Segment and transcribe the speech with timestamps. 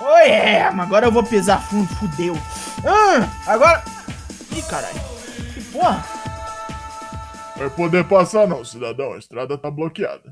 [0.00, 2.34] Oi, é, agora eu vou pisar fundo, fudeu.
[2.84, 3.82] Ah, agora.
[4.54, 5.00] Ih, caralho.
[5.54, 6.04] Que porra?
[7.56, 9.14] Vai poder passar não, cidadão.
[9.14, 10.30] A estrada tá bloqueada.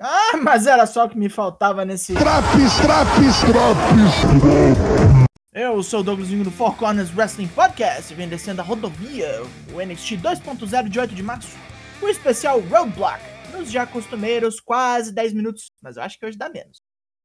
[0.00, 2.14] Ah, mas era só o que me faltava nesse.
[2.14, 5.32] Traps, traps, traps.
[5.52, 9.42] Eu sou o Douglasinho do Four Corners Wrestling Podcast, vem descendo a rodovia,
[9.74, 11.56] o NXT 2.0 de 8 de março,
[12.00, 13.20] o especial Roadblock,
[13.52, 16.80] nos já costumeiros quase 10 minutos, mas eu acho que hoje dá menos.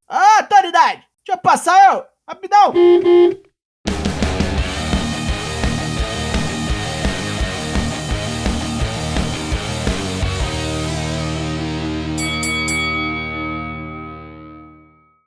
[0.10, 0.57] Ah, autoridade!
[1.28, 2.06] Deixa eu passar, eu!
[2.26, 2.74] Rapidão!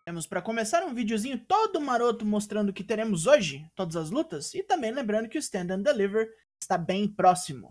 [0.06, 4.54] Temos para começar um videozinho todo maroto mostrando o que teremos hoje, todas as lutas,
[4.54, 7.68] e também lembrando que o Stand and Deliver está bem próximo.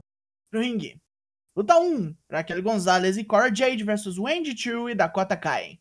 [0.51, 1.01] Pro ringue.
[1.55, 5.79] Luta 1, Raquel Gonzalez e Cora Jade versus Wendy Chu e Dakota Kai.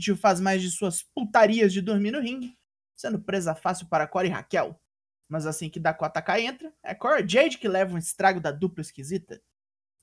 [0.00, 2.56] Chu faz mais de suas putarias de dormir no ringue,
[2.96, 4.80] sendo presa fácil para Cora e Raquel.
[5.28, 8.80] Mas assim que Dakota Kai entra, é Cora Jade que leva um estrago da dupla
[8.80, 9.40] esquisita.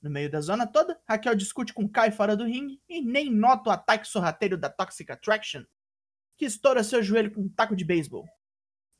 [0.01, 3.69] No meio da zona toda, Raquel discute com Kai fora do ringue e nem nota
[3.69, 5.63] o ataque sorrateiro da Toxic Attraction,
[6.37, 8.27] que estoura seu joelho com um taco de beisebol.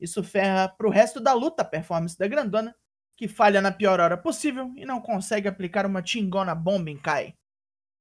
[0.00, 2.74] Isso ferra pro resto da luta a performance da grandona,
[3.16, 7.34] que falha na pior hora possível e não consegue aplicar uma tingona bomba em Kai.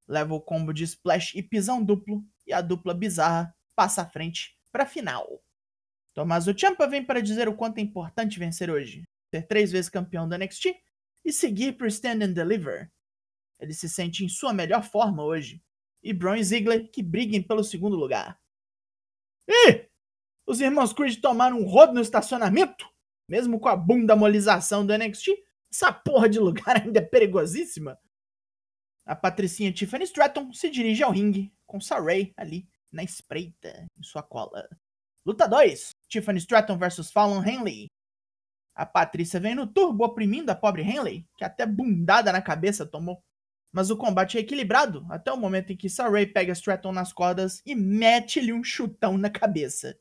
[0.08, 4.58] Leva o combo de splash e pisão duplo e a dupla bizarra passa à frente
[4.72, 5.44] para final.
[6.14, 10.28] Tommaso Ciampa vem para dizer o quanto é importante vencer hoje, ser três vezes campeão
[10.28, 10.76] do NXT
[11.26, 12.92] e seguir pro Stand and Deliver.
[13.60, 15.64] Ele se sente em sua melhor forma hoje,
[16.04, 18.40] e Braun e Ziggler que briguem pelo segundo lugar.
[19.48, 19.88] Ih!
[20.46, 22.88] Os irmãos Creed tomaram um rodo no estacionamento?
[23.28, 25.32] Mesmo com a bundamolização do NXT,
[25.72, 27.98] essa porra de lugar ainda é perigosíssima.
[29.06, 34.24] A patricinha Tiffany Stratton se dirige ao ringue, com Saray ali na espreita, em sua
[34.24, 34.68] cola.
[35.26, 37.88] Luta 2: Tiffany Stratton vs Fallon Henley.
[38.76, 43.22] A Patrícia vem no turbo oprimindo a pobre Henley, que até bundada na cabeça tomou.
[43.72, 47.62] Mas o combate é equilibrado, até o momento em que Saray pega Stratton nas cordas
[47.66, 49.98] e mete-lhe um chutão na cabeça.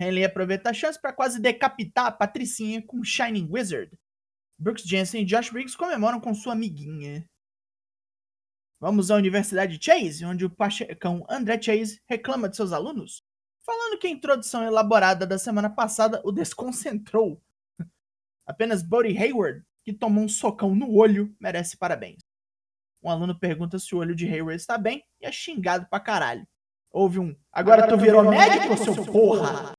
[0.00, 3.96] Henley aproveita a chance para quase decapitar a Patricinha com Shining Wizard.
[4.58, 7.24] Brooks Jensen e Josh Briggs comemoram com sua amiguinha.
[8.84, 13.22] Vamos à Universidade Chase, onde o pachecão André Chase reclama de seus alunos,
[13.64, 17.42] falando que a introdução elaborada da semana passada o desconcentrou.
[18.46, 22.18] Apenas Buddy Hayward, que tomou um socão no olho, merece parabéns.
[23.02, 26.46] Um aluno pergunta se o olho de Hayward está bem e é xingado pra caralho.
[26.90, 29.72] Houve um, agora, agora tu virou médico, seu porra!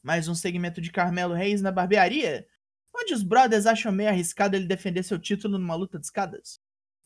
[0.00, 2.46] Mais um segmento de Carmelo Reis na barbearia,
[2.94, 6.60] onde os brothers acham meio arriscado ele defender seu título numa luta de escadas.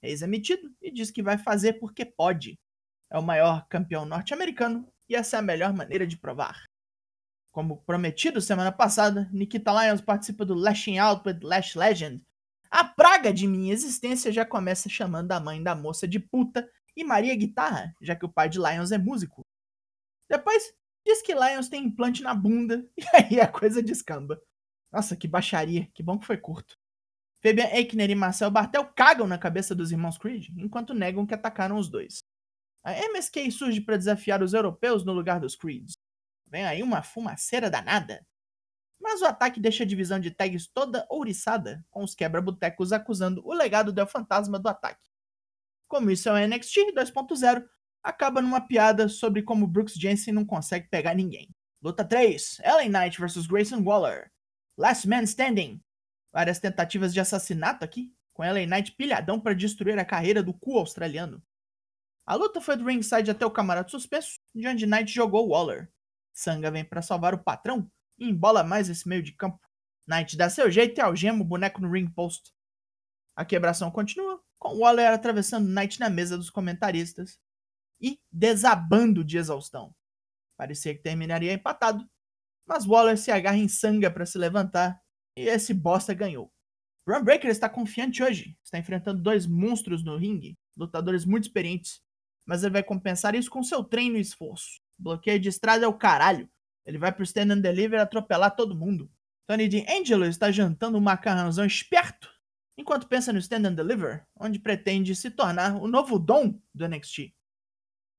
[0.07, 2.57] Reis é metido e diz que vai fazer porque pode.
[3.11, 6.65] É o maior campeão norte-americano e essa é a melhor maneira de provar.
[7.53, 12.23] Como prometido semana passada, Nikita Lyons participa do Lashing Out with Lash Legend.
[12.71, 17.03] A praga de minha existência já começa chamando a mãe da moça de puta e
[17.03, 19.43] Maria Guitarra, já que o pai de Lyons é músico.
[20.31, 20.73] Depois,
[21.05, 24.41] diz que Lyons tem implante na bunda e aí a coisa descamba.
[24.93, 26.77] Nossa, que baixaria, que bom que foi curto.
[27.47, 31.79] Fabian Eichner e Marcel Bartel cagam na cabeça dos irmãos Creed, enquanto negam que atacaram
[31.79, 32.19] os dois.
[32.83, 35.93] A MSK surge para desafiar os europeus no lugar dos Creeds.
[36.49, 38.27] Vem aí uma fumaceira danada.
[39.01, 43.55] Mas o ataque deixa a divisão de tags toda ouriçada, com os quebra-botecos acusando o
[43.55, 45.09] legado do fantasma do ataque.
[45.87, 47.65] Como isso é o NXT 2.0,
[48.03, 51.49] acaba numa piada sobre como Brooks Jensen não consegue pegar ninguém.
[51.81, 54.33] Luta 3: Ellen Knight vs Grayson Waller.
[54.77, 55.81] Last Man Standing.
[56.33, 60.79] Várias tentativas de assassinato aqui, com Ellen Knight pilhadão para destruir a carreira do cu
[60.79, 61.43] australiano.
[62.27, 65.91] A luta foi do ringside até o camarote suspenso, de onde Knight jogou Waller.
[66.35, 69.61] Sanga vem para salvar o patrão e embola mais esse meio de campo.
[70.07, 72.53] Knight dá seu jeito e algema o boneco no ring post.
[73.35, 77.39] A quebração continua, com Waller atravessando Knight na mesa dos comentaristas
[78.01, 79.95] e desabando de exaustão.
[80.57, 82.09] Parecia que terminaria empatado,
[82.67, 85.01] mas Waller se agarra em Sanga para se levantar
[85.37, 86.51] e esse bosta ganhou.
[87.07, 92.03] Braun Breaker está confiante hoje, está enfrentando dois monstros no ringue, lutadores muito experientes,
[92.45, 94.81] mas ele vai compensar isso com seu treino e esforço.
[94.99, 96.49] Bloqueio de estrada é o caralho.
[96.85, 99.11] Ele vai pro stand and deliver atropelar todo mundo.
[99.47, 102.29] Tony D'Angelo está jantando um macarrãozão esperto,
[102.77, 107.19] enquanto pensa no stand and deliver, onde pretende se tornar o novo dom do NXT.
[107.21, 107.33] O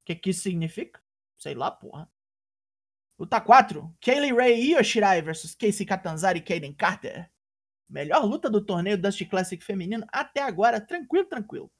[0.05, 1.01] que que isso significa?
[1.37, 2.09] Sei lá, porra.
[3.19, 7.29] Luta 4: Kaylee Ray e Yoshirai vs Casey Catanzari e Kaden Carter.
[7.89, 11.71] Melhor luta do torneio Dusty Classic feminino até agora, tranquilo, tranquilo.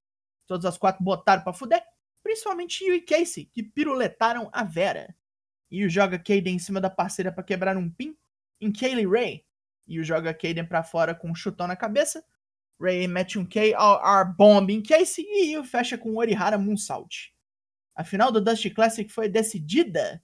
[0.48, 1.84] Todas as quatro botaram pra fuder,
[2.24, 5.14] principalmente Yu e Casey, que piruletaram a Vera.
[5.72, 8.18] O joga Kaden em cima da parceira para quebrar um pin
[8.60, 9.46] em Kaylee Ray.
[9.88, 12.24] O joga Kaden para fora com um chutão na cabeça.
[12.82, 17.34] Ray mete um KR Bomb em Casey e o fecha com o Orihara Moonsault.
[17.96, 20.24] A final do Dusty Classic foi decidida.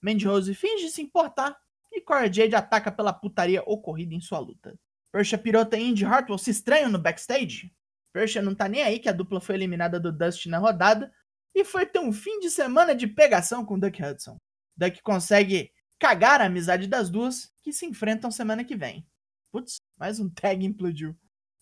[0.00, 1.56] Mandy Rose finge se importar
[1.92, 4.78] e Cora Jade ataca pela putaria ocorrida em sua luta.
[5.10, 7.74] Persia Pirota e Indy Hartwell se estranham no backstage.
[8.12, 11.12] Persia não tá nem aí que a dupla foi eliminada do Dusty na rodada
[11.54, 14.36] e foi ter um fim de semana de pegação com Duck Hudson.
[14.76, 19.06] Duck consegue cagar a amizade das duas que se enfrentam semana que vem.
[19.50, 21.16] Putz, mais um tag implodiu.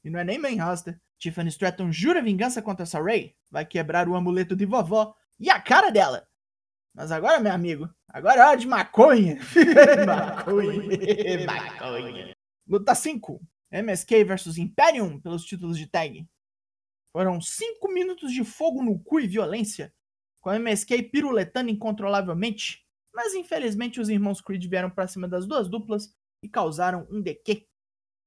[0.04, 1.00] E não é nem main roster.
[1.18, 5.60] Tiffany Stratton jura vingança contra essa Ray, vai quebrar o amuleto de vovó e a
[5.60, 6.28] cara dela.
[6.96, 9.36] Mas agora, meu amigo, agora é hora de maconha.
[10.06, 11.44] maconha.
[11.46, 12.34] maconha.
[12.66, 13.38] Luta 5.
[13.70, 16.26] MSK vs Imperium pelos títulos de tag.
[17.12, 19.92] Foram 5 minutos de fogo no cu e violência,
[20.40, 22.82] com a MSK piruletando incontrolavelmente,
[23.14, 27.66] mas infelizmente os irmãos Creed vieram para cima das duas duplas e causaram um DQ.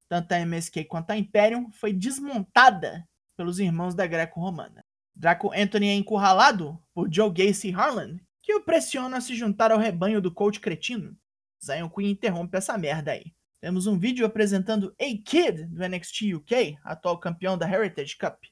[0.08, 3.04] Tanto a MSK quanto a Imperium foi desmontada
[3.36, 4.84] pelos irmãos da Greco-Romana.
[5.12, 8.16] Draco Anthony é encurralado por Joe Gacy Harlan,
[8.50, 11.16] que o pressionam a se juntar ao rebanho do coach cretino.
[11.64, 13.32] Zion Queen interrompe essa merda aí.
[13.60, 18.42] Temos um vídeo apresentando A-Kid do NXT UK, atual campeão da Heritage Cup.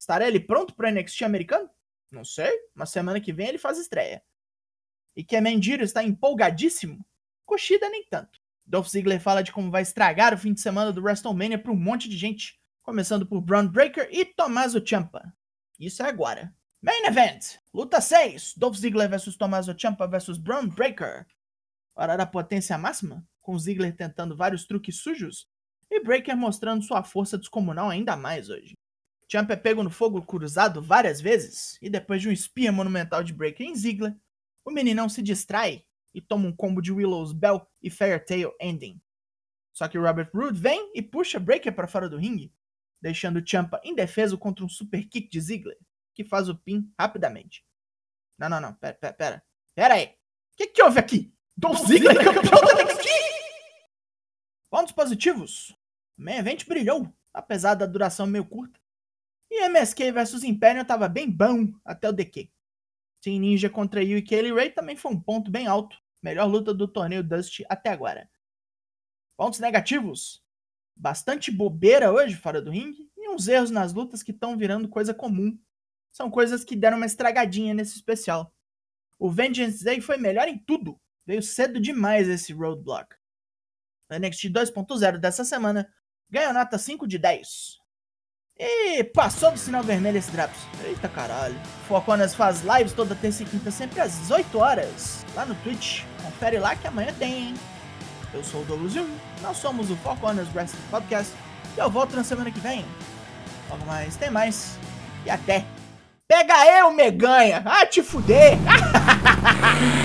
[0.00, 1.68] Estará ele pronto para o NXT americano?
[2.10, 4.22] Não sei, mas semana que vem ele faz estreia.
[5.14, 7.04] E que Mendiru está empolgadíssimo?
[7.44, 8.40] Kushida nem tanto.
[8.64, 11.76] Dolph Ziggler fala de como vai estragar o fim de semana do WrestleMania para um
[11.76, 15.34] monte de gente, começando por Braun Breaker e Tommaso Ciampa.
[15.78, 16.50] Isso é agora.
[16.84, 21.26] Main Event, luta 6, Dolph Ziggler vs Tommaso Ciampa vs Braun Breaker.
[21.96, 23.26] Hora da potência máxima?
[23.40, 25.48] com Ziggler tentando vários truques sujos
[25.90, 28.74] e Breaker mostrando sua força descomunal ainda mais hoje.
[29.32, 33.32] Champ é pego no fogo cruzado várias vezes e depois de um espia monumental de
[33.32, 34.14] Breaker em Ziggler,
[34.62, 39.00] o meninão se distrai e toma um combo de Willow's Bell e Fairtail Ending.
[39.72, 42.52] Só que Robert Roode vem e puxa Breaker para fora do ringue,
[43.00, 45.78] deixando Champa indefeso contra um super kick de Ziggler,
[46.14, 47.64] que faz o pin rapidamente.
[48.38, 49.44] Não, não, não, pera, pera, pera,
[49.74, 50.06] pera aí.
[50.06, 51.34] O que, que houve aqui?
[51.56, 53.08] Dolph Ziggler campeão da NXT?
[54.70, 55.70] Pontos positivos.
[56.18, 58.80] O main event brilhou, apesar da duração meio curta.
[59.50, 62.50] E MSK vs Imperium estava bem bom até o DQ.
[63.20, 65.96] Team Ninja contra Yu e Kaylee Ray também foi um ponto bem alto.
[66.22, 68.28] Melhor luta do torneio Dust até agora.
[69.36, 70.42] Pontos negativos.
[70.96, 75.14] Bastante bobeira hoje fora do ringue e uns erros nas lutas que estão virando coisa
[75.14, 75.58] comum.
[76.14, 78.54] São coisas que deram uma estragadinha nesse especial.
[79.18, 80.96] O Vengeance Day foi melhor em tudo.
[81.26, 83.16] Veio cedo demais esse roadblock.
[84.08, 85.92] O NXT 2.0 dessa semana
[86.30, 87.78] ganhou nota 5 de 10.
[88.56, 90.60] E passou do sinal vermelho esse Drops.
[90.84, 91.58] Eita caralho.
[91.88, 96.04] Foconas faz lives toda terça e quinta, sempre às 18 horas, lá no Twitch.
[96.22, 97.54] Confere lá que amanhã tem, hein?
[98.32, 99.10] Eu sou o Douglas Jung,
[99.42, 101.34] nós somos o Foconas Wrestling Podcast
[101.76, 102.84] e eu volto na semana que vem.
[103.68, 104.78] Logo mais, tem mais.
[105.26, 105.66] E até.
[106.34, 107.62] Pega eu, Meganha!
[107.64, 108.58] Ah, te fuder!